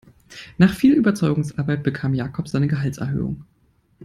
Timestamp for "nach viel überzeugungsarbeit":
0.57-1.83